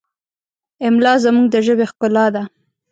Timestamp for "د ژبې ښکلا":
1.49-2.25